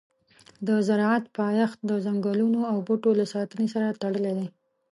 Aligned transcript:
د 0.67 0.69
زراعت 0.87 1.23
پایښت 1.37 1.79
د 1.89 1.91
ځنګلونو 2.05 2.59
او 2.71 2.77
بوټو 2.87 3.11
له 3.19 3.25
ساتنې 3.33 3.67
سره 3.73 3.97
تړلی 4.01 4.33
دی. 4.37 4.47